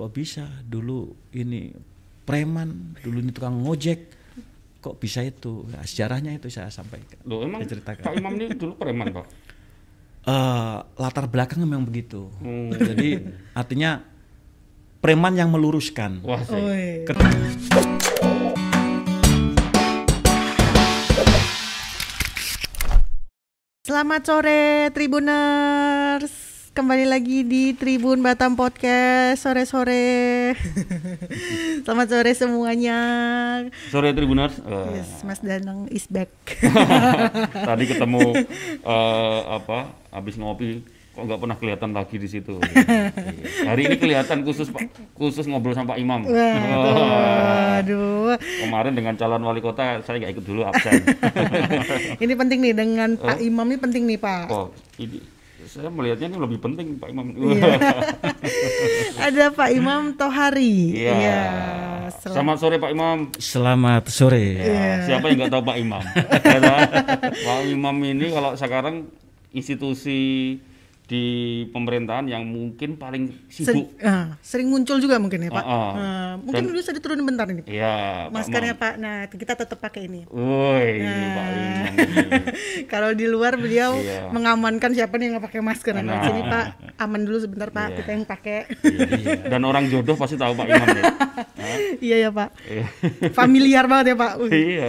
[0.00, 1.76] kok bisa dulu ini
[2.24, 4.00] preman, dulu ini tukang ngojek,
[4.80, 5.68] kok bisa itu?
[5.68, 7.20] Nah, sejarahnya itu saya sampaikan.
[7.28, 8.04] Loh emang Saya ceritakan.
[8.08, 9.26] Pak Imam ini dulu preman Pak?
[10.24, 12.32] Eh, latar belakang memang begitu.
[12.40, 12.72] Hmm.
[12.72, 14.00] Jadi artinya
[15.04, 16.24] preman yang meluruskan.
[16.24, 16.40] Wah
[23.84, 26.49] Selamat sore Tribuners.
[26.70, 30.54] Kembali lagi di Tribun Batam Podcast sore-sore.
[31.84, 32.98] Selamat sore semuanya.
[33.90, 34.54] Sore Tribuners.
[34.56, 36.30] Eh, Yes, Mas Danang is back.
[37.68, 38.22] tadi ketemu
[38.86, 39.90] eh, apa?
[40.08, 42.62] Habis ngopi kok nggak pernah kelihatan lagi di situ.
[43.66, 46.22] Hari ini kelihatan khusus Pak- khusus ngobrol sama Pak Imam.
[46.22, 48.38] Wah, Aduh.
[48.38, 51.02] Kemarin dengan calon wali kota saya nggak ikut dulu absen.
[52.14, 54.46] Ini penting nih dengan Pak Imam ini penting nih Pak.
[54.48, 55.18] oh, ini
[55.70, 57.30] saya melihatnya ini lebih penting Pak Imam.
[57.30, 57.78] Iya.
[59.30, 60.98] Ada Pak Imam Tohari.
[60.98, 61.42] Iya.
[62.10, 63.30] sel- Selamat sore Pak Imam.
[63.38, 64.58] Selamat sore.
[64.58, 66.02] Ya, Siapa yang nggak tahu Pak Imam?
[66.02, 66.82] Ya?
[67.46, 69.06] Pak Imam ini kalau sekarang
[69.54, 70.58] institusi
[71.10, 71.24] di
[71.66, 73.98] pemerintahan yang mungkin paling sering, sibuk.
[74.00, 75.58] ah, sering muncul juga mungkin ya Pak.
[75.60, 75.92] Ah, ah.
[75.92, 77.60] Ah, mungkin Dan- dulu bisa diturunin bentar ini.
[77.60, 77.68] Pak.
[77.68, 78.80] Iya, Pak Maskernya Imam.
[78.80, 78.94] Pak.
[78.96, 80.22] Nah, kita tetap pakai ini.
[80.24, 81.34] Woi, Nah.
[81.34, 81.46] Pak.
[82.92, 84.30] Kalau di luar beliau Iya.
[84.30, 85.92] mengamankan siapa nih yang nggak pakai masker.
[85.92, 86.22] Nah, Nah.
[86.22, 86.64] sini Pak,
[86.96, 87.96] aman dulu sebentar Pak, Iya.
[87.98, 88.58] kita yang pakai.
[88.80, 89.50] Iya.
[89.50, 91.04] Dan orang jodoh pasti tahu Pak Imam nih.
[91.60, 91.78] Hah?
[92.00, 92.48] iya ya Pak.
[92.64, 92.86] Iya.
[93.32, 94.32] Familiar banget ya Pak.
[94.46, 94.86] Iya.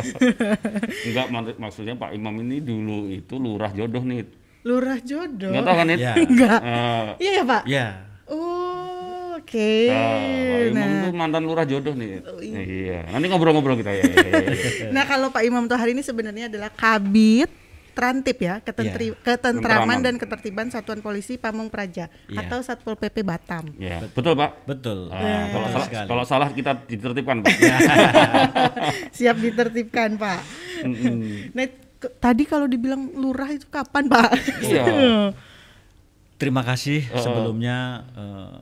[1.04, 4.41] Enggak mak- maksudnya Pak Imam ini dulu itu lurah jodoh nih.
[4.64, 5.50] Lurah jodoh.
[5.50, 5.88] Enggak tahu kan?
[5.90, 6.14] Iya.
[6.18, 6.60] Enggak.
[6.72, 7.64] Eh, Iya ya Pak.
[7.66, 7.88] Ya,
[8.26, 9.74] Oh, oke.
[9.86, 11.02] nah, Pak Imam Nah.
[11.04, 12.24] itu mantan lurah jodoh nih.
[12.40, 13.00] Iya.
[13.08, 14.04] Nanti ngobrol-ngobrol kita ya.
[14.04, 14.90] Iya, iya, iya.
[14.96, 17.52] Nah, kalau Pak Imam Tohari ini sebenarnya adalah Kabit
[17.92, 20.00] Trantip ya, Ketentri- Ketentraman Ketentraman.
[20.00, 22.40] dan Ketertiban Satuan Polisi Pamung Praja Iya.
[22.40, 23.68] atau Satpol PP Batam.
[23.76, 24.64] Iya, betul Pak.
[24.64, 25.12] betul.
[25.12, 26.08] Ah, kalau Betul salah sekali.
[26.08, 27.52] kalau salah kita ditertibkan Pak.
[29.12, 30.40] Siap ditertibkan, Pak.
[30.82, 31.52] Mm-mm.
[31.52, 34.30] Nah, ke- tadi kalau dibilang lurah itu kapan, Pak?
[34.62, 34.86] Iya.
[36.42, 38.58] Terima kasih sebelumnya eh,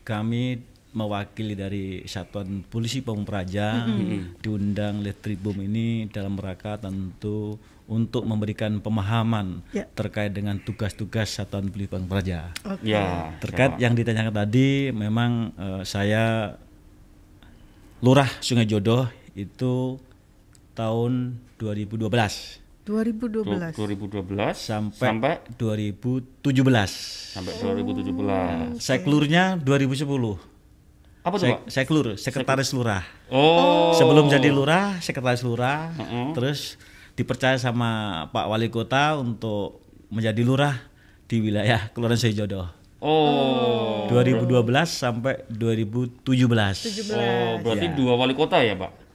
[0.00, 3.84] kami mewakili dari Satuan Polisi Pamung Praja
[4.40, 9.84] diundang oleh Tribum ini dalam rangka tentu untuk memberikan pemahaman Ya.
[9.92, 12.48] terkait dengan tugas-tugas Satuan Polisi Pamung Praja.
[12.64, 12.88] Oke.
[12.88, 13.36] Ya.
[13.44, 16.56] Terkait yang ditanyakan tadi, memang eh, saya
[18.00, 20.00] Lurah Sungai Jodoh itu
[20.72, 22.08] tahun 2012
[22.88, 23.76] 2012.
[23.76, 27.36] 2012 sampai, sampai 2017.
[27.36, 28.80] sampai 2017.
[28.80, 30.40] Saya kelurnya 2010.
[31.20, 31.68] Apa tuh, Saya, Pak?
[31.68, 33.04] saya kelur, sekretaris lurah.
[33.28, 33.92] Oh.
[33.92, 36.32] Sebelum jadi lurah, sekretaris lurah, Heeh.
[36.32, 36.80] terus
[37.12, 40.80] dipercaya sama Pak Wali Kota untuk menjadi lurah
[41.28, 42.72] di wilayah Kelurahan Sungai Jodoh.
[42.98, 44.08] Oh.
[44.08, 44.48] 2012
[44.88, 46.24] sampai 2017.
[46.24, 47.12] 17.
[47.12, 47.94] Oh, berarti Ya.
[47.94, 49.07] dua wali kota ya, Pak?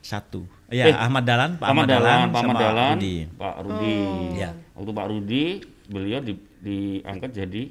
[0.00, 0.48] Satu.
[0.68, 3.16] Ya, Eh, Ahmad Dahlan, Pak Ahmad Dahlan, Pak Ahmad Dahlan, Rudi.
[3.30, 3.96] Pak Rudi.
[4.34, 4.50] Ya.
[4.72, 5.44] Waktu Pak Rudi,
[5.86, 7.62] beliau di, diangkat jadi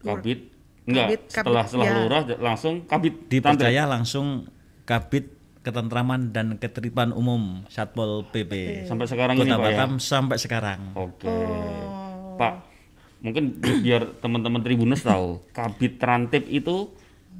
[0.00, 0.40] kabit.
[0.88, 1.94] Enggak, Kabit, setelah kabit, setelah ya.
[1.94, 3.14] lurah langsung kabit.
[3.28, 4.26] Dipercaya langsung
[4.82, 8.48] Kabit Ketentraman dan Ketertiban Umum Satpol PP.
[8.48, 8.88] Tantri.
[8.88, 9.76] Sampai sekarang ini, Kota Pak ya.
[9.76, 10.80] Batam sampai sekarang.
[10.96, 11.28] Oke.
[11.28, 12.40] Oh.
[12.40, 12.64] Pak,
[13.20, 16.88] mungkin bi- biar teman-teman Tribuners tahu, kabit trantip itu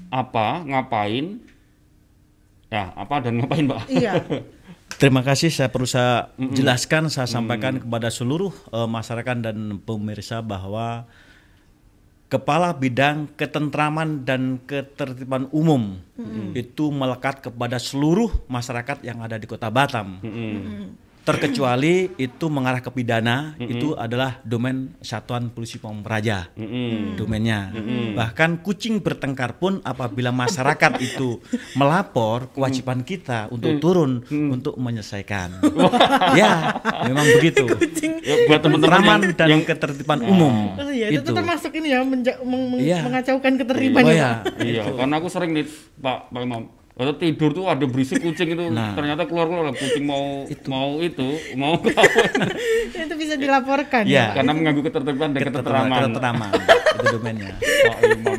[0.08, 1.40] apa, ngapain?
[2.68, 3.88] Ya, apa dan ngapain, Pak?
[3.88, 4.20] Iya.
[5.00, 11.06] Terima kasih saya perlu saya jelaskan, saya sampaikan kepada seluruh eh, masyarakat dan pemirsa bahwa
[12.28, 15.96] Kepala Bidang Ketentraman dan Ketertiban Umum
[16.52, 20.20] itu melekat kepada seluruh masyarakat yang ada di Kota Batam.
[21.28, 26.48] Terkecuali itu mengarah ke pidana, itu adalah domain Satuan Polisi Pamung Praja.
[26.54, 27.14] Mm-mm.
[27.14, 27.68] domainnya.
[28.14, 31.36] Bahkan kucing bertengkar pun apabila masyarakat itu
[31.74, 35.60] melapor, kewajiban kita untuk turun untuk menyelesaikan.
[36.40, 37.68] ya, memang begitu.
[38.20, 40.72] Ya, buat teman-teman dan yang ketertiban umum.
[40.74, 41.30] Oh iya, itu, itu.
[41.30, 43.04] termasuk ini ya menja- meng- Iya.
[43.04, 44.16] mengacaukan ketertiban Oh ya.
[44.16, 44.64] ya, Pak?
[44.64, 45.66] Iya, karena aku sering nih,
[45.98, 46.62] Pak, Pak Imam.
[46.98, 48.90] Kalau tidur tuh ada berisik kucing itu, Nah.
[48.92, 52.50] ternyata keluar-keluar kucing mau mau itu, mau kawin.
[52.90, 54.34] itu bisa dilaporkan Iya.
[54.34, 56.50] karena mengganggu ketertiban dan Keterteraman, ketentraman.
[56.50, 56.96] keterteraman.
[56.98, 57.52] itu domainnya.
[57.86, 58.38] Pak Imam.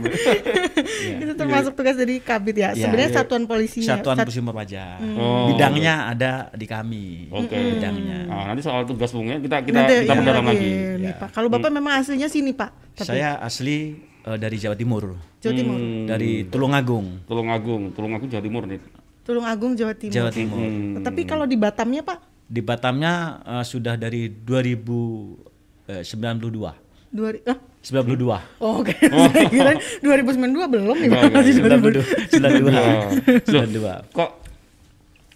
[1.17, 2.69] itu termasuk tugas dari kabit ya.
[2.69, 2.83] Iya.
[2.83, 3.95] Sebenarnya satuan polisinya.
[3.95, 4.83] Satuan Sat- Polisi Merpaja.
[5.15, 5.47] Oh.
[5.47, 7.31] Bidangnya ada di kami.
[7.31, 7.55] Oke.
[7.55, 8.27] Bidangnya.
[8.27, 10.99] Nah, nanti soal tugas bunganya kita kita Nanti kita ya, mendalam lagi, lagi.
[10.99, 11.29] nih, Pak.
[11.31, 12.69] Kalau Bapak memang aslinya sini, Pak.
[12.97, 15.77] Tapi Saya asli eh, dari Jawa Timur, Jawa Timur.
[15.77, 16.05] Hmm.
[16.05, 18.79] dari Tulungagung, Tulungagung, Tulungagung Jawa Timur nih.
[19.21, 20.13] Tulung Agung, Jawa Timur.
[20.15, 20.57] Jawa Timur.
[20.57, 20.99] Hmm.
[20.99, 22.17] Tapi kalau di Batamnya, Pak,
[22.49, 23.13] Di Batamnya
[23.45, 26.73] eh, sudah dari 2092.
[27.09, 28.37] dua, ri- ah, 92.
[28.59, 28.93] Oh, Oke,
[29.33, 29.71] saya kira
[30.01, 31.31] 2092 belum nih Enggak.
[31.31, 32.37] Masih 92.
[32.37, 32.69] 92.
[32.69, 33.09] Loh,
[33.45, 34.13] 92.
[34.13, 34.29] Kok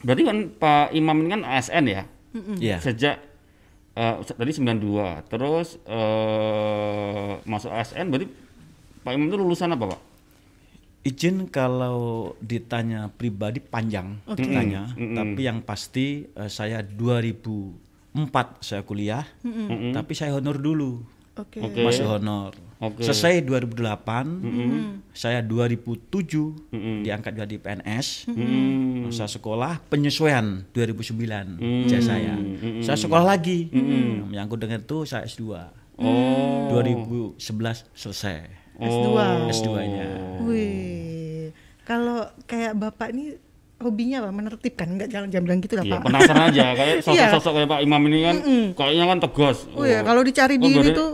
[0.03, 2.03] berarti kan Pak Imam ini kan ASN ya?
[2.59, 2.77] Iya.
[2.77, 3.17] Sejak
[3.93, 8.25] eh, tadi 92, terus eh, masuk ASN berarti
[9.03, 10.01] Pak Imam itu lulusan apa, Pak?
[11.03, 19.27] Izin kalau ditanya pribadi panjang ditanya, tapi yang pasti eh, saya 2004 saya kuliah,
[19.91, 21.03] tapi saya honor dulu.
[21.35, 21.59] Oke.
[21.59, 21.83] Oke.
[21.83, 22.55] Masih honor.
[22.79, 23.03] Oke.
[23.03, 26.71] Selesai 2008, saya 2007
[27.03, 28.31] diangkat jadi PNS.
[28.31, 29.11] Hmm.
[29.11, 32.39] Saya sekolah penyesuaian 2009 ijazah saya.
[32.79, 33.67] Saya sekolah lagi.
[34.31, 35.51] Menyangkut dengan itu saya S2.
[35.99, 36.71] Oh.
[36.71, 39.07] 2011 selesai S2.
[39.49, 40.07] S2-nya.
[40.43, 41.53] Wih.
[41.83, 43.35] Kalau kayak Bapak ini
[43.77, 44.29] hobinya apa?
[44.29, 46.01] Menertibkan enggak jangan jangan bilang gitu lah, Iya, Pak.
[46.03, 47.03] penasaran aja kayak Iya.
[47.03, 48.35] sosok-sosok kayak Pak Imam ini kan
[48.73, 49.57] kayaknya kan tegas.
[49.71, 51.11] Oh ya, kalau dicari di Oh, ini berarti- tuh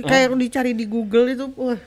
[0.00, 1.78] kayak dicari di Google itu, wah.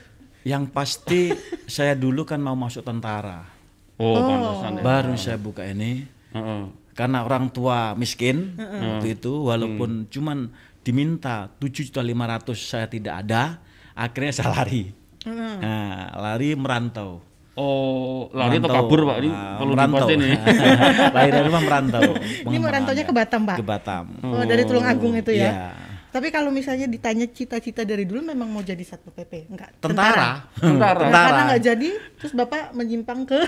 [0.42, 1.20] Yang pasti
[1.66, 3.48] saya dulu kan mau masuk tentara.
[3.96, 4.82] Oh, pantesan ya.
[4.82, 6.62] Baru saya buka ini Heeh.
[6.92, 11.98] karena orang tua miskin waktu itu walaupun cuman diminta 7.500
[12.54, 13.58] saya tidak ada,
[13.92, 14.94] akhirnya saya lari.
[15.30, 17.20] Nah, lari merantau.
[17.52, 18.86] Oh, lari atau Merantau.
[18.86, 19.16] kabur, Pak?
[19.18, 20.06] Ini Ah, perlu merantau.
[20.06, 20.30] nih.
[21.10, 22.02] Lahir dari rumah merantau.
[22.46, 23.56] Ini merantaunya ke Batam, Pak.
[23.58, 24.04] Ke Batam.
[24.22, 25.50] Oh, dari Tulung Agung itu ya.
[25.50, 25.66] Iya.
[26.08, 29.76] Tapi kalau misalnya ditanya cita-cita dari dulu memang mau jadi satpol pp, enggak?
[29.76, 30.46] Tentara.
[30.54, 31.04] Tentara.
[31.04, 33.38] Enggak, karena nggak jadi, terus bapak menyimpang ke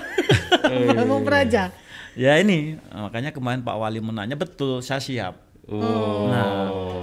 [1.09, 1.73] mau peraja.
[2.13, 5.39] Ya ini makanya kemarin Pak Wali menanya betul saya siap.
[5.65, 6.27] Oh.
[6.27, 6.47] Nah,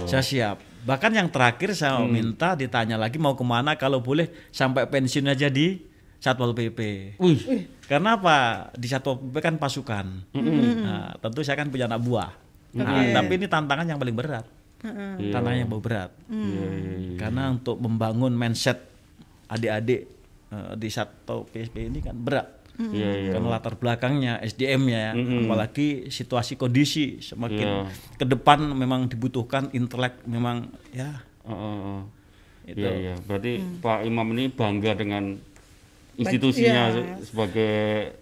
[0.05, 0.61] saya siap.
[0.83, 2.11] Bahkan yang terakhir saya Hmm.
[2.11, 5.79] minta ditanya lagi mau ke mana kalau boleh sampai pensiun aja di
[6.19, 6.79] Satpol PP.
[7.15, 7.39] Wih.
[7.87, 8.67] Karena apa?
[8.75, 10.05] Di Satpol PP kan pasukan.
[10.35, 12.31] Nah, tentu saya kan punya anak buah.
[12.75, 14.45] Nah, tapi ini tantangan yang paling berat.
[14.83, 15.31] Iya.
[15.31, 16.11] Tantangan yang paling berat.
[16.27, 16.67] Iya.
[17.15, 18.83] Karena untuk membangun mindset
[19.47, 20.11] adik-adik
[20.51, 22.58] eh, di Satpol PP ini kan berat.
[22.81, 23.31] Iya, iya.
[23.31, 27.91] Karena latar belakangnya SDM-nya, apalagi situasi kondisi semakin Iya.
[28.15, 32.01] ke depan memang dibutuhkan intelek memang ya Oh, oh, oh.
[32.63, 32.79] Itu.
[32.79, 33.13] Iya, iya.
[33.19, 33.79] Berarti Hmm.
[33.79, 35.35] Pak Imam ini bangga dengan
[36.15, 36.95] institusinya iya.
[37.17, 37.73] se- sebagai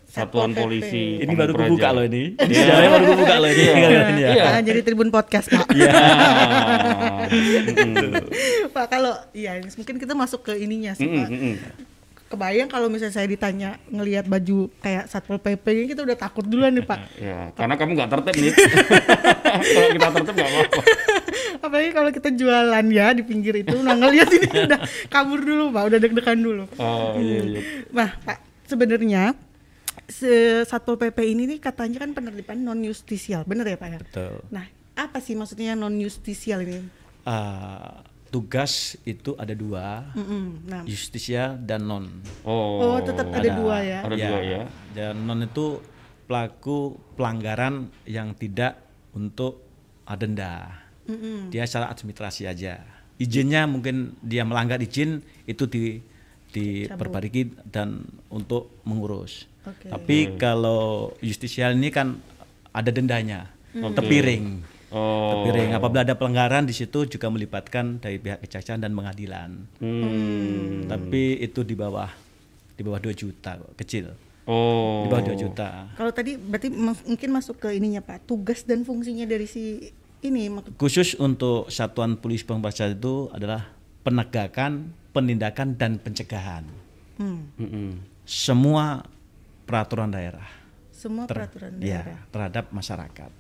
[0.08, 0.60] satuan PP.
[0.60, 1.04] polisi.
[1.18, 2.34] ini baru kebuka loh ini.
[2.34, 2.56] Ini
[2.88, 3.64] baru kebuka loh ini.
[3.68, 4.30] ini ya.
[4.32, 4.44] Iya.
[4.48, 5.66] Ah, jadi tribun podcast pak.
[5.72, 5.92] Iya.
[7.28, 8.12] Mm-mm.
[8.70, 11.30] pak kalau iya ini mungkin kita masuk ke ininya sih Mm-mm, pak.
[11.30, 11.56] mm-mm.
[12.28, 16.76] Kebayang kalau misalnya saya ditanya ngelihat baju kayak satpol pp ini kita udah takut duluan
[16.76, 17.00] nih pak.
[17.16, 18.54] Ya, karena kamu nggak tertib nih.
[19.74, 20.82] Kalau kita tertib nggak apa-apa.
[21.58, 25.84] Apalagi kalau kita jualan ya di pinggir itu, nah ngelihat ini udah kabur dulu pak,
[25.88, 26.64] udah deg-degan dulu.
[26.78, 27.62] Oh iya iya.
[27.90, 28.38] Nah, Pak,
[28.68, 29.34] sebenarnya
[30.06, 34.00] se- Satpol PP ini nih katanya kan penertiban non justisial, bener ya Pak ya?
[34.04, 34.34] Betul.
[34.52, 36.84] Nah, apa sih maksudnya non justisial ini?
[37.24, 40.68] Ah, tugas itu ada dua, Mm-mm.
[40.68, 42.06] Nah, justisia dan non.
[42.44, 42.96] Oh.
[42.96, 44.00] oh tetap ada dua ya.
[44.04, 44.62] Ada dua ya.
[44.92, 45.80] Dan non itu
[46.28, 48.78] pelaku pelanggaran yang tidak
[49.16, 49.64] untuk
[50.20, 50.84] denda.
[51.52, 52.84] Dia secara administrasi aja.
[53.18, 56.00] Izinnya mungkin dia melanggar izin itu di
[56.48, 59.48] diperbariki dan untuk mengurus.
[59.68, 59.92] Oke.
[59.92, 62.16] Tapi kalau justisial ini kan
[62.72, 64.77] ada dendanya, tepiring.
[64.88, 65.44] Oh.
[65.44, 65.76] Tepiring.
[65.76, 69.68] Apabila ada pelanggaran di situ juga melibatkan dari pihak kejaksaan dan pengadilan.
[69.84, 70.88] Hmm.
[70.88, 72.08] Tapi itu di bawah
[72.78, 74.16] di bawah 2 juta kok, kecil.
[74.48, 75.04] Oh.
[75.04, 75.92] Di bawah 2 juta.
[76.00, 79.92] Kalau tadi berarti mungkin masuk ke ininya Pak, tugas dan fungsinya dari si
[80.24, 80.50] ini
[80.82, 83.70] Khusus untuk Satuan Polisi Pemberantasan itu adalah
[84.02, 86.66] penegakan, penindakan dan pencegahan
[87.18, 87.90] hmm, Mm-mm.
[88.24, 89.04] semua
[89.68, 90.48] peraturan daerah.
[90.94, 92.20] semua ter- peraturan ya, daerah.
[92.34, 93.32] terhadap masyarakat.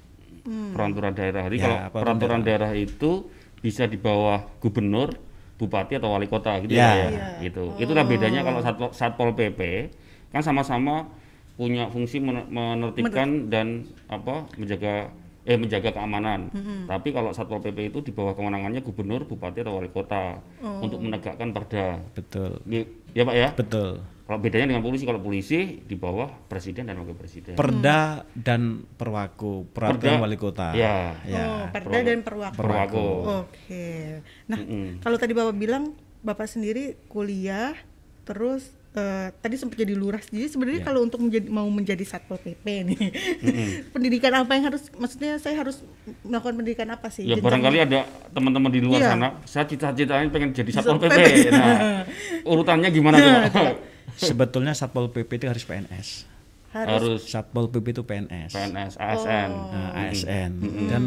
[0.48, 1.44] Peraturan daerah.
[1.46, 2.72] Jadi Ya, kalau peraturan peraturan daerah.
[2.74, 3.12] itu
[3.58, 5.12] bisa di bawah gubernur,
[5.56, 6.88] bupati atau wali kota gitu Ya.
[6.88, 6.94] ya.
[6.94, 7.10] ya.
[7.10, 7.26] Iya.
[7.44, 7.64] Gitu.
[7.78, 9.90] Itulah bedanya kalau satpol, satpol pp
[10.28, 11.08] kan sama-sama
[11.54, 13.68] punya fungsi men- menertibkan dan
[14.06, 15.10] apa menjaga
[15.42, 16.52] eh menjaga keamanan.
[16.86, 20.38] Tapi kalau satpol pp itu di bawah kewenangannya gubernur, bupati atau wali kota
[20.78, 21.98] untuk menegakkan perda.
[22.14, 22.62] Betul.
[22.64, 23.50] Gi- Ya Pak ya.
[23.52, 24.04] Betul.
[24.28, 27.56] Kalau bedanya dengan polisi, kalau polisi di bawah presiden dan wakil presiden.
[27.56, 30.68] Perda dan perwaku, peraturan Perda, wali kota.
[30.74, 31.16] ya.
[31.24, 31.44] Ya.
[31.48, 32.56] Oh, perda dan perwaku.
[32.56, 33.08] Perwaku.
[33.42, 33.88] Oke.
[34.46, 35.00] Nah, Mm-mm.
[35.00, 37.72] kalau tadi Bapak bilang Bapak sendiri kuliah
[38.22, 40.20] terus eh, tadi sempat jadi lurah.
[40.20, 40.86] Jadi sebenarnya Ya.
[40.86, 43.00] kalau untuk menjadi mau menjadi Satpol PP nih.
[43.94, 45.80] pendidikan apa yang harus maksudnya saya harus
[46.22, 47.24] melakukan pendidikan apa sih?
[47.24, 49.10] Ya Jenjang- barangkali ada teman-teman di luar Iya.
[49.10, 51.16] sana, saya cita-citanya pengen jadi satpol Satpol PP.
[51.16, 51.48] PP.
[51.50, 52.04] Nah,
[52.44, 53.16] urutannya gimana
[53.48, 53.96] tuh?
[54.18, 56.26] Sebetulnya Satpol PP itu harus PNS.
[56.74, 58.52] harus Satpol PP itu PNS.
[58.54, 59.50] PNS, ASN.
[59.50, 60.52] Nah, ASN
[60.90, 61.04] dan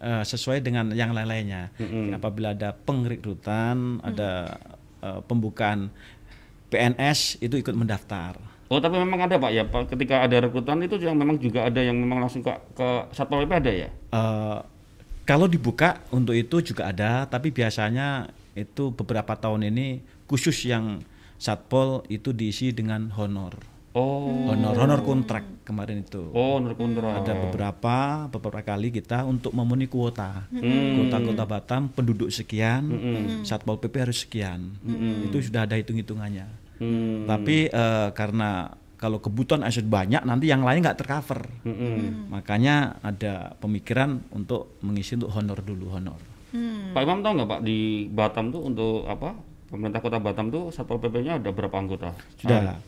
[0.00, 1.72] eh, sesuai dengan yang lain-lainnya.
[2.16, 4.60] Apabila ada pengrekrutan, ada
[5.04, 5.92] eh, pembukaan
[6.72, 8.36] PNS itu ikut mendaftar.
[8.66, 11.78] Oh tapi memang ada pak ya pak ketika ada rekrutan itu yang memang juga ada
[11.78, 13.88] yang memang langsung ke ke satpol pp ada ya?
[14.10, 14.58] Eh,
[15.26, 21.02] kalau dibuka untuk itu juga ada, tapi biasanya itu beberapa tahun ini khusus yang
[21.36, 23.56] satpol itu diisi dengan honor,
[23.96, 26.28] Oh, honor, honor kontrak kemarin itu.
[26.30, 27.24] oh menurut kontrak.
[27.24, 27.96] Ada beberapa
[28.28, 31.00] beberapa kali kita untuk memenuhi kuota, Hmm.
[31.00, 32.92] kuota kota Batam penduduk sekian,
[33.40, 34.76] satpol pp harus sekian,
[35.24, 36.44] itu sudah ada hitung hitungannya.
[36.76, 37.24] Hmm.
[37.24, 42.32] Tapi eh, karena kalau kebutuhan aset banyak nanti yang lain nggak tercover, Mm-mm.
[42.32, 46.16] makanya ada pemikiran untuk mengisi untuk honor dulu honor.
[46.92, 49.36] Pak Imam tahu nggak pak di Batam tuh untuk apa
[49.76, 52.16] pemerintah kota Batam tuh satpol pp-nya ada berapa anggota?
[52.40, 52.80] Sudah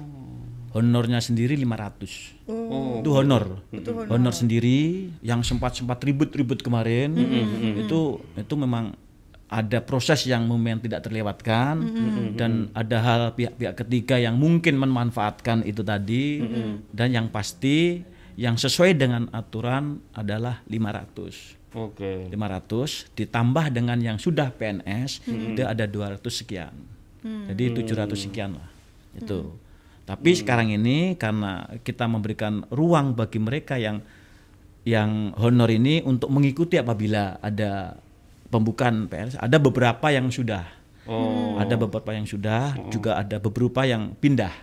[0.73, 2.49] honornya sendiri 500.
[2.49, 3.61] oh, itu honor.
[4.09, 4.33] honor.
[4.35, 7.13] Sendiri yang sempat sempat ribut-ribut kemarin.
[7.77, 8.97] Itu itu memang
[9.51, 11.77] ada proses yang memang tidak terlewatkan.
[12.35, 16.41] Dan ada hal pihak-pihak ketiga yang mungkin memanfaatkan itu tadi.
[16.89, 18.01] Dan yang pasti
[18.41, 22.31] yang sesuai dengan aturan adalah 500 oke.
[22.33, 26.75] 500 ditambah dengan yang sudah PNS itu ada 200 sekian.
[27.23, 28.69] Jadi 700 sekian lah.
[29.15, 29.55] Itu.
[30.09, 34.03] Tapi sekarang ini karena kita memberikan ruang bagi mereka yang
[34.83, 38.01] yang honor ini untuk mengikuti apabila ada
[38.49, 40.80] pembukaan PNS, ada beberapa yang sudah.
[41.11, 44.55] Oh, Ada beberapa yang sudah, juga ada beberapa yang pindah.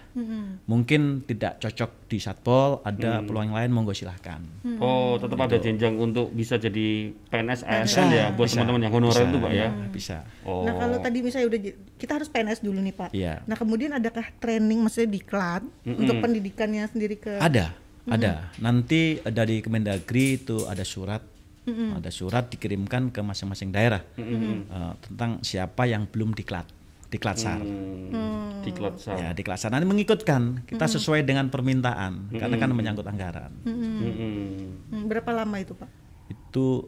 [0.63, 4.39] Mungkin tidak cocok di Satpol, ada peluang yang lain monggo silahkan.
[4.79, 9.27] oh tetap ada jenjang untuk bisa jadi PNS ASN ya buat Bisa, teman-teman yang honorer
[9.27, 9.67] bisa, itu pak ya.
[9.91, 10.17] Bisa.
[10.47, 11.59] Oh, Nah kalau tadi misalnya udah
[11.99, 13.09] kita harus PNS dulu nih Pak.
[13.11, 13.43] Iya.
[13.43, 17.37] Nah kemudian adakah training maksudnya diklat untuk pendidikannya sendiri ke?
[17.43, 17.75] Ada,
[18.07, 18.49] ada.
[18.63, 21.19] Nanti dari Kemendagri itu ada surat,
[21.67, 26.63] ada surat dikirimkan ke masing-masing daerah eh, tentang siapa yang belum diklat,
[27.11, 27.59] diklatsar.
[27.59, 29.19] hmm, diklat sar.
[29.19, 29.69] Ya, diklatsar.
[29.71, 30.63] Nanti mengikutkan.
[30.63, 33.51] Kita sesuai dengan permintaan, karena kan menyangkut anggaran.
[33.67, 34.87] Mm-mm.
[34.91, 35.89] Hmm, berapa lama itu Pak?
[36.31, 36.87] Itu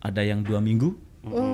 [0.00, 0.96] ada yang dua minggu,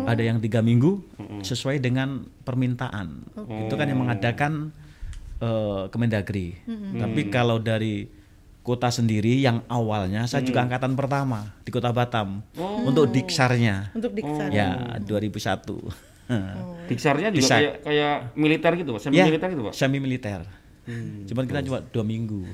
[0.07, 1.03] ada yang tiga minggu,
[1.43, 3.27] sesuai dengan permintaan.
[3.67, 4.71] Itu kan yang mengadakan
[5.43, 6.55] eh, Kemendagri.
[6.95, 8.07] Tapi kalau dari
[8.67, 12.43] kota sendiri yang awalnya saya juga angkatan pertama di Kota Batam
[12.83, 14.51] untuk diksarnya Untuk diklat.
[14.51, 15.63] ya 2001.
[16.91, 19.75] Diksarnya juga kayak kayak militer gitu pak, semi ya, militer gitu pak.
[19.79, 20.43] semi militer.
[21.27, 22.47] Cuman kita cuma dua minggu,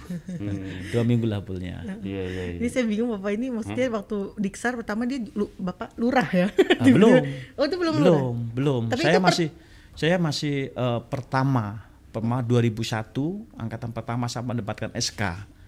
[0.88, 1.85] dua minggu labelnya.
[2.00, 2.42] Iya iya.
[2.52, 2.59] iya.
[2.61, 6.49] Ini saya bingung Bapak ini maksudnya waktu diksar pertama dia lu- Bapak lurah ya?
[6.81, 7.12] Ah, belum.
[7.61, 8.09] oh itu belum lurah?
[8.09, 8.83] belum, belum.
[8.88, 9.49] Tapi saya itu per- masih
[9.92, 13.12] saya masih eh, pertama, pertama 2001
[13.52, 15.23] angkatan pertama saya mendapatkan SK.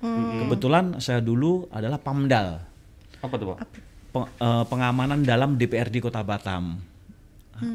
[0.04, 0.44] Hmm.
[0.44, 2.61] Kebetulan saya dulu adalah Pamdal,
[3.25, 3.58] Apa tuh pak?
[4.12, 6.76] Peng- eh, pengamanan dalam DPRD Kota Batam.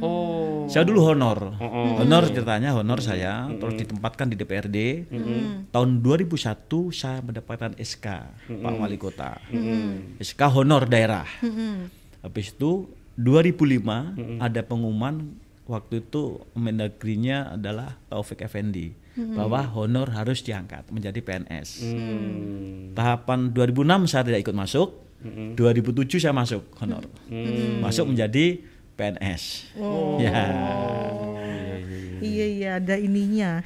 [0.04, 0.68] Oh.
[0.68, 1.56] Saya dulu honor,
[2.04, 5.08] honor ceritanya honor saya, terus ditempatkan di DPRD.
[5.72, 8.06] Tahun 2001 saya mendapatkan SK
[8.60, 9.40] Pak Wali Kota,
[10.20, 11.24] SK honor daerah.
[12.20, 15.32] Habis itu 2005 ada pengumuman
[15.64, 18.92] waktu itu Mendagrinya adalah Taufik Effendi
[19.36, 21.70] bahwa honor harus diangkat menjadi PNS.
[21.84, 22.96] Hmm.
[22.96, 24.90] Tahapan 2006 saya tidak ikut masuk,
[25.60, 27.04] 2007 saya masuk honor,
[27.84, 28.64] masuk menjadi
[28.96, 29.76] PNS.
[30.20, 30.32] Ya,
[32.20, 33.64] Iya iya ada ininya.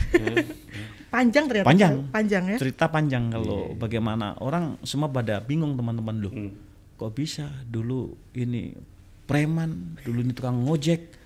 [1.13, 1.67] panjang ternyata.
[1.69, 1.93] Panjang.
[2.09, 2.57] Panjang ya.
[2.61, 6.33] cerita panjang kalau bagaimana orang semua pada bingung teman-teman loh.
[6.97, 8.77] Kok bisa dulu ini
[9.25, 11.22] preman, dulu ini tukang ngojek,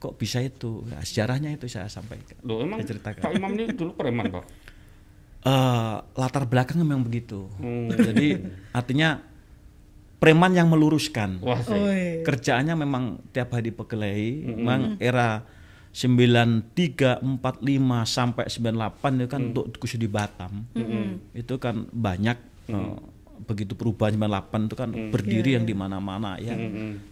[0.00, 0.80] kok bisa itu?
[0.88, 2.40] Nah, sejarahnya itu saya sampaikan.
[2.40, 3.20] Loh emang Saya ceritakan.
[3.20, 4.44] Pak Imam ini dulu preman pak?
[5.40, 7.52] Eh, latar belakang memang begitu.
[7.60, 7.92] Hmm.
[7.92, 8.40] Jadi
[8.72, 9.20] artinya
[10.16, 11.40] preman yang meluruskan.
[11.44, 11.60] Wah.
[12.24, 14.48] Kerjaannya memang tiap hari diperkelai.
[14.56, 15.44] Memang era
[15.92, 17.40] 93, 45
[18.04, 20.64] sampai 98 itu kan untuk khusus di Batam.
[21.36, 22.36] Itu kan banyak
[22.72, 22.96] eh,
[23.46, 26.54] begitu perubahan 98 itu kan berdiri yang di mana-mana ya.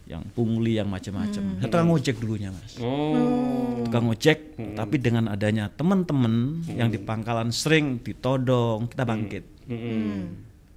[0.09, 1.61] Yang pungli yang macam-macam.
[1.61, 2.77] Saya tukang ojek dulunya, Mas.
[2.81, 3.85] Oh.
[3.89, 9.45] tukang ojek, tapi dengan adanya teman-teman yang di pangkalan sering ditodong, kita bangkit.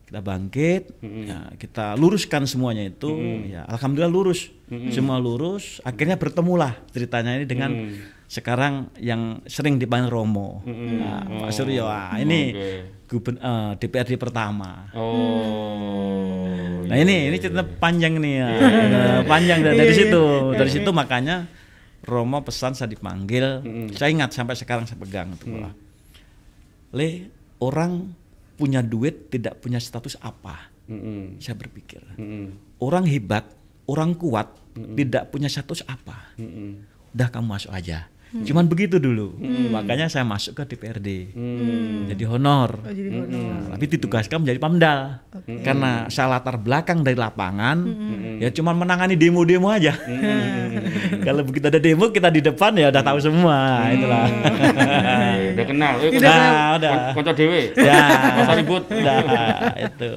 [0.08, 3.12] Kita bangkit, ya, kita luruskan semuanya itu,
[3.48, 4.51] ya alhamdulillah lurus,
[4.91, 5.84] semua lurus.
[5.84, 7.72] Akhirnya bertemulah ceritanya ini dengan
[8.31, 11.83] sekarang yang sering dipanggil Romo, Nah, Pak Suryo.
[11.83, 12.69] Wah, ini Oke.
[13.11, 14.88] guben, eh, DPRD pertama.
[14.95, 16.79] Oh.
[16.88, 18.47] Nah ini ini cerita panjang nih ya,
[18.88, 20.23] Nah, panjang dari, dari situ,
[20.55, 21.47] dari situ makanya
[22.01, 23.61] Romo pesan saya dipanggil,
[23.93, 25.75] saya ingat sampai sekarang saya pegang itu bahwa
[26.91, 27.27] le
[27.59, 28.15] orang
[28.55, 31.38] punya duit tidak punya status apa, Mm-mm.
[31.39, 32.79] saya berpikir Mm-mm.
[32.79, 33.43] orang hebat
[33.85, 34.51] orang kuat
[34.95, 36.31] tidak punya status apa.
[36.39, 36.88] Mm-mm.
[37.11, 38.07] Udah kamu masuk aja.
[38.31, 39.35] Cuman begitu dulu.
[39.75, 41.35] Makanya saya masuk ke DPRD.
[42.15, 42.79] Jadi honor.
[42.79, 43.27] Oh, jadi honor.
[43.27, 45.00] Nah, tapi ditugaskan menjadi pamdal.
[45.61, 47.77] Karena saya latar belakang dari lapangan,
[48.39, 49.91] ya cuman menangani demo-demo aja.
[51.27, 54.25] Kalau begitu ada demo kita di depan ya udah tahu semua itulah.
[55.55, 55.93] udah kenal.
[56.00, 56.39] Eh, Udah kenal.
[56.39, 56.91] Nah, udah.
[57.13, 57.75] Konco dewe.
[57.75, 58.01] Ya.
[58.39, 58.83] Masa ribut.
[58.88, 59.15] Udah
[59.75, 60.09] itu.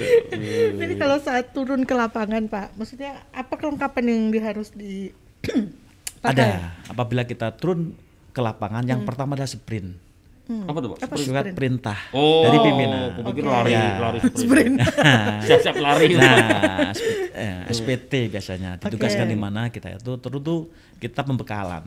[0.80, 5.12] Jadi kalau saat turun ke lapangan Pak, maksudnya apa kelengkapan yang harus di
[6.20, 6.32] pakai?
[6.32, 6.48] Ada.
[6.86, 7.96] Apabila kita turun
[8.30, 10.12] ke lapangan, yang pertama adalah sprint.
[10.50, 11.06] Apa tuh, Pak?
[11.06, 11.26] Apa Sprint.
[11.30, 11.54] Surat sprint?
[11.54, 13.22] perintah Oh, dari pimpinan.
[13.22, 13.54] pikir Oke.
[13.54, 14.02] lari, Ya.
[14.02, 14.74] lari sprint.
[15.46, 16.10] Siap-siap lari.
[16.12, 19.30] Nah, SP- eh, SPT biasanya ditugaskan Oke.
[19.30, 20.66] di mana kita itu terus tuh
[20.98, 21.86] kita pembekalan.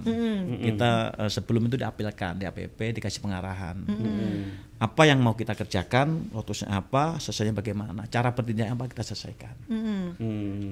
[0.63, 3.84] Kita eh, sebelum itu diapilkan di APP dikasih pengarahan.
[4.80, 9.56] Apa yang mau kita kerjakan, waktunya apa, selesainya bagaimana, cara bertindak apa kita selesaikan.
[9.68, 10.16] Hmm.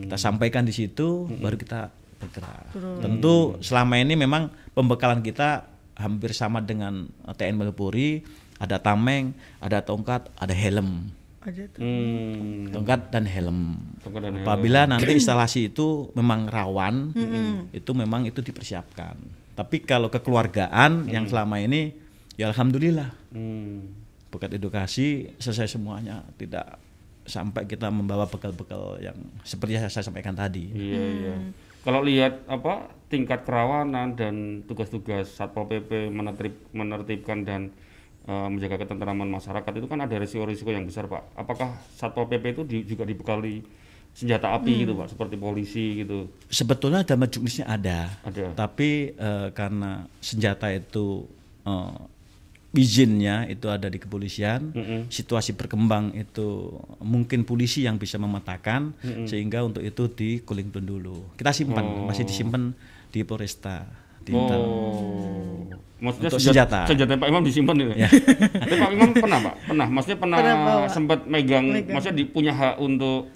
[0.03, 1.91] Kita sampaikan di situ baru kita
[2.21, 2.69] bergerak.
[3.01, 5.65] Tentu selama ini memang pembekalan kita
[5.97, 8.21] hampir sama dengan TNI Polri,
[8.61, 11.09] ada tameng, ada tongkat, ada helm
[11.41, 11.81] aja tuh.
[11.81, 12.69] Hmm.
[12.69, 13.81] tongkat dan helm.
[14.05, 14.45] Tongkat dan helm.
[14.45, 17.17] Apabila nanti instalasi itu memang rawan,
[17.73, 19.17] itu memang itu dipersiapkan.
[19.57, 21.93] Tapi kalau kekeluargaan yang selama ini,
[22.37, 23.89] ya alhamdulillah Hmm.
[24.31, 26.79] berkat edukasi selesai semuanya, tidak
[27.27, 30.71] sampai kita membawa bekal-bekal yang seperti yang saya sampaikan tadi.
[30.71, 31.35] Iya, iya.
[31.81, 37.73] Kalau lihat apa tingkat kerawanan dan tugas-tugas Satpol PP menertib, menertibkan dan
[38.23, 41.33] eh, menjaga ketentraman masyarakat itu kan ada risiko-risiko yang besar, Pak.
[41.33, 43.65] Apakah Satpol PP itu di- juga dibekali
[44.13, 46.29] senjata api gitu, Pak, seperti polisi gitu?
[46.47, 48.53] Sebetulnya dalam jenisnya ada, Ada.
[48.53, 51.25] tapi eh, karena senjata itu
[51.65, 51.97] eh,
[52.71, 55.01] izinnya itu ada di kepolisian, Mm-mm.
[55.11, 56.71] situasi berkembang itu
[57.03, 58.95] mungkin polisi yang bisa memetakan
[59.27, 61.35] sehingga untuk itu di cooling down dulu.
[61.35, 62.71] Kita simpan, masih disimpan
[63.11, 63.83] di Polresta.
[64.21, 64.59] Di Intan.
[64.61, 65.65] Oh.
[66.01, 67.13] Maksudnya Untuk senjata, senjata.
[67.17, 67.93] Pak Imam disimpan itu.
[67.93, 68.09] Ya.
[68.65, 69.55] Tapi Pak Imam pernah, Pak?
[69.69, 69.87] Pernah.
[69.89, 71.93] Maksudnya pernah, Pernah sempat megang, Megang.
[71.93, 73.29] maksudnya di, punya hak untuk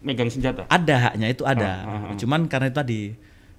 [0.00, 0.68] megang senjata.
[0.68, 1.72] Ada haknya itu ada.
[1.84, 2.16] Ah, ah, ah.
[2.16, 3.00] Cuman karena itu tadi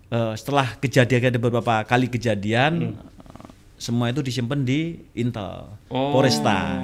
[0.10, 3.15] eh, setelah kejadian ada beberapa kali kejadian eh,
[3.86, 4.80] semua itu disimpan di
[5.14, 6.10] Intel Oh.
[6.10, 6.82] Polresta.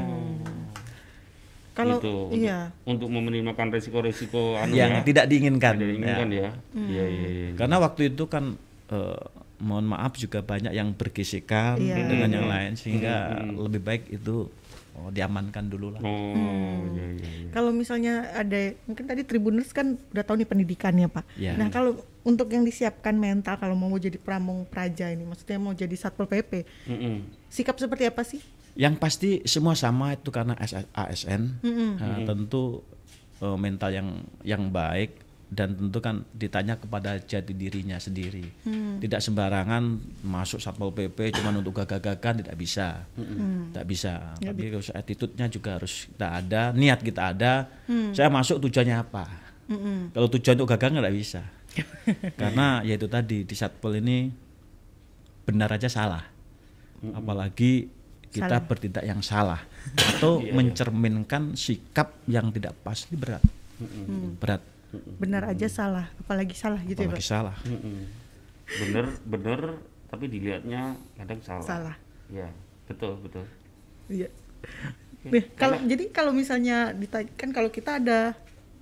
[1.71, 5.01] Kalau gitu, untuk- iya, Untuk meminimalkan resiko-resiko anu yang ya.
[5.01, 5.73] tidak diinginkan.
[5.73, 6.37] Tidak diinginkan Ya.
[6.37, 6.49] ya.
[6.75, 7.47] Iya, iya, iya.
[7.55, 8.53] Karena waktu itu kan
[8.91, 9.23] eh,
[9.57, 11.95] mohon maaf juga banyak yang bergesekan Iya.
[12.03, 14.51] dengan yang lain sehingga lebih baik itu
[14.91, 16.03] oh, diamankan dulu lah.
[16.03, 17.49] Oh, iya, iya, iya.
[17.49, 21.23] kalau misalnya ada mungkin tadi Tribuners kan udah tahu nih pendidikannya Pak.
[21.39, 21.55] Iya.
[21.55, 25.93] Nah kalau untuk yang disiapkan mental kalau mau jadi pramong praja ini, maksudnya mau jadi
[25.97, 27.25] satpol pp, Mm-mm.
[27.49, 28.41] sikap seperti apa sih?
[28.77, 30.55] Yang pasti semua sama itu karena
[30.95, 31.91] ASN Mm-mm.
[31.97, 32.85] Nah, tentu
[33.41, 34.09] eh, mental yang
[34.45, 38.47] yang baik dan tentu kan ditanya kepada jati dirinya sendiri.
[39.03, 39.83] Tidak sembarangan
[40.23, 44.31] masuk satpol pp cuman untuk gagah-gagahan tidak bisa, tidak bisa.
[44.39, 47.67] Tapi harus attitude-nya juga harus kita ada, niat kita ada.
[48.15, 49.27] Saya masuk tujuannya apa?
[49.67, 50.15] Mm-mm.
[50.15, 51.43] Kalau tujuan untuk gagah nggak bisa.
[52.35, 54.31] Karena yaitu tadi di satpol ini
[55.45, 56.23] benar aja salah.
[57.15, 57.89] Apalagi
[58.31, 58.63] kita Salah.
[58.63, 59.59] bertindak yang salah
[60.15, 63.43] atau mencerminkan sikap yang tidak pasti berat.
[64.39, 64.61] Berat,
[65.19, 67.17] Benar aja salah, apalagi salah gitu ya Pak.
[67.17, 67.55] apalagi salah.
[67.67, 68.07] Mm-mm.
[68.71, 69.59] Bener, bener,
[70.07, 71.65] tapi dilihatnya kadang salah.
[71.67, 71.95] Salah.
[72.31, 72.47] Ya,
[72.87, 73.43] betul, betul.
[74.07, 74.27] Iya.
[75.27, 78.33] Nah, kalau jadi kalau misalnya ditanya kan kalau kita ada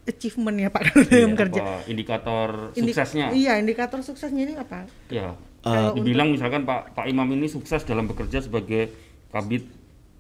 [0.10, 1.62] achievement ya Pak dalam Iya, kerja.
[1.62, 3.26] apa, indikator Indi- suksesnya.
[3.32, 4.90] Iya, indikator suksesnya ini apa?
[5.08, 5.38] Ya.
[5.60, 8.90] Kalau dibilang misalkan Pak Pak Imam ini sukses dalam bekerja sebagai
[9.30, 9.68] kabit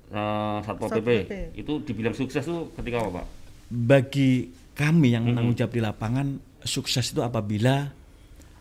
[0.09, 1.09] eh, Satpol PP.
[1.23, 1.33] PP.
[1.55, 3.25] Itu dibilang sukses tuh ketika apa, Pak?
[3.67, 6.27] Bagi kami yang menanggung jawab di lapangan,
[6.61, 7.91] sukses itu apabila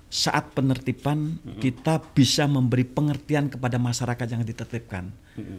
[0.08, 5.12] saat penertiban kita bisa memberi pengertian kepada masyarakat yang ditertibkan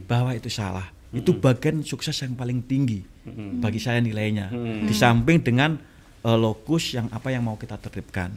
[0.05, 0.89] bahwa itu salah.
[1.09, 3.01] Itu bagian sukses yang paling tinggi
[3.61, 4.53] bagi saya nilainya.
[4.85, 5.77] Di samping dengan
[6.21, 8.29] eh, lokus yang apa yang mau kita tertibkan.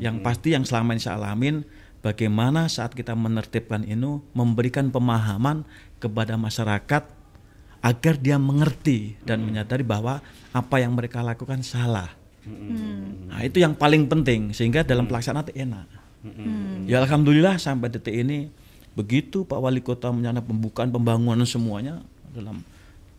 [0.00, 1.64] Yang pasti yang selama ini saya alamin
[2.02, 5.64] bagaimana saat kita menertibkan ini memberikan pemahaman
[6.02, 7.02] kepada masyarakat
[7.82, 10.22] agar dia mengerti dan menyadari bahwa
[10.54, 12.14] apa yang mereka lakukan salah.
[13.30, 15.86] Nah, itu yang paling penting sehingga dalam pelaksanaan itu enak.
[16.86, 18.50] Ya alhamdulillah sampai detik ini
[18.92, 22.00] begitu Pak Wali Kota menyana pembukaan pembangunan semuanya
[22.32, 22.60] dalam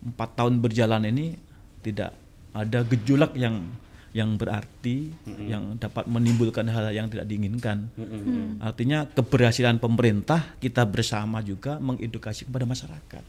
[0.04, 1.38] empat tahun berjalan ini
[1.82, 2.14] tidak
[2.54, 3.66] ada gejolak yang
[4.14, 5.10] yang berarti
[5.50, 7.90] yang dapat menimbulkan hal yang tidak diinginkan.
[8.62, 13.24] Artinya keberhasilan pemerintah kita bersama juga mengedukasi kepada masyarakat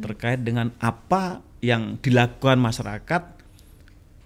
[0.00, 3.22] terkait dengan apa yang dilakukan masyarakat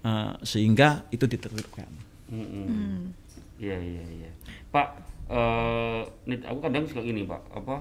[0.04, 1.88] uh, sehingga itu ditertibkan.
[2.28, 3.12] Mm-mm.
[3.58, 4.30] Iya iya iya.
[4.68, 5.11] Pak,
[6.24, 7.76] nit aku kadang suka gini pak, apa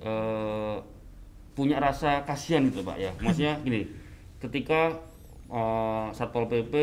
[0.00, 0.76] eh
[1.50, 3.10] punya rasa kasihan gitu pak ya.
[3.22, 3.86] Maksudnya gini,
[4.38, 4.96] ketika
[5.46, 6.74] eh, satpol pp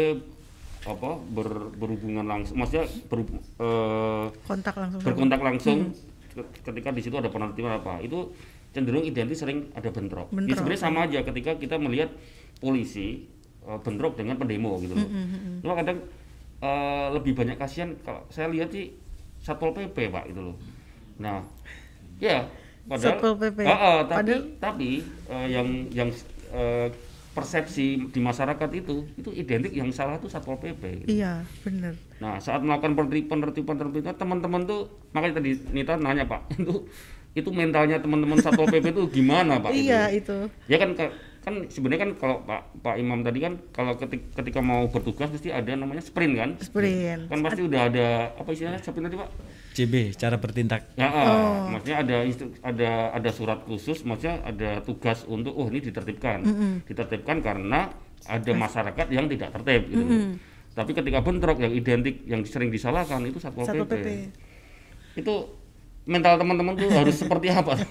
[0.88, 5.78] apa ber- berhubungan langsung, maksudnya berhub- eh, kontak langsung berkontak langsung
[6.32, 8.32] ke- ketika di situ ada penertiban apa itu
[8.72, 10.30] cenderung identik sering ada bentrok.
[10.30, 10.58] Ya, Bentrok.
[10.62, 12.14] sebenarnya sama aja ketika kita melihat
[12.58, 13.26] polisi
[13.66, 15.10] eh, bentrok dengan pendemo gitu loh.
[15.60, 15.98] Cuma kadang
[16.62, 18.94] eh, lebih banyak kasihan kalau saya lihat sih
[19.48, 20.56] satpol pp pak itu loh.
[21.18, 21.40] Nah,
[22.20, 22.44] ya
[22.84, 23.60] padahal Satpol PP.
[23.64, 24.90] Ah, ah, tapi Padahal- tapi
[25.28, 26.10] eh, yang yang
[26.52, 26.88] eh,
[27.32, 30.82] persepsi di masyarakat itu itu identik yang salah tuh satpol pp.
[31.00, 31.10] gitu.
[31.14, 34.82] iya bener Nah, saat melakukan penertiban, penertiban, penertiban, teman-teman tuh
[35.12, 36.90] makanya tadi Nita nanya Pak, itu
[37.34, 39.70] itu mentalnya teman-teman satpol pp itu gimana Pak?
[39.70, 40.50] iya Itu?
[40.50, 41.14] itu Ya kan ka-
[41.48, 45.48] kan sebenarnya kan kalau Pak Pak Imam tadi kan kalau ketika, ketika mau bertugas pasti
[45.48, 46.50] ada namanya sprint kan?
[46.60, 49.30] sprint Kan pasti udah ada apa istilahnya sprint tadi Pak?
[49.72, 50.82] CB cara bertindak.
[51.00, 51.72] Ya, ah, Oh.
[51.72, 56.44] maksudnya ada instru- ada ada surat khusus, maksudnya ada tugas untuk oh ini ditertibkan,
[56.84, 57.96] ditertibkan karena
[58.28, 60.04] ada masyarakat yang tidak tertib gitu.
[60.76, 63.96] Tapi ketika bentrok yang identik yang sering disalahkan itu satpol Satpol pp.
[63.96, 64.08] PP.
[65.16, 65.56] Itu
[66.04, 67.80] mental teman-teman tuh harus seperti apa?